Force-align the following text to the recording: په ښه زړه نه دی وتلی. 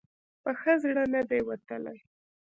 په 0.43 0.51
ښه 0.59 0.73
زړه 0.83 1.03
نه 1.13 1.21
دی 1.29 1.41
وتلی. 1.47 1.97